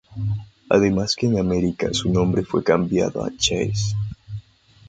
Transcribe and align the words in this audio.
Además 0.67 1.15
que 1.15 1.27
en 1.27 1.37
america 1.37 1.89
su 1.93 2.11
nombre 2.11 2.41
fue 2.43 2.63
cambiado 2.63 3.23
a 3.23 3.29
chase. 3.37 3.93